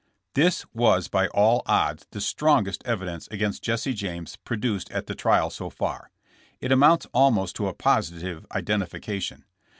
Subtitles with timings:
[0.41, 5.51] ''This was by all odds the strongest evidence against Jesse James produced at the trial
[5.51, 6.09] so far.
[6.59, 9.45] It amounts almost to a positive identification.